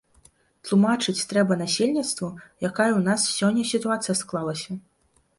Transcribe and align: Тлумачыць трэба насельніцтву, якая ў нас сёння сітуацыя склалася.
Тлумачыць 0.67 1.25
трэба 1.33 1.57
насельніцтву, 1.59 2.29
якая 2.69 2.87
ў 2.95 3.01
нас 3.09 3.27
сёння 3.41 3.63
сітуацыя 3.73 4.15
склалася. 4.23 4.79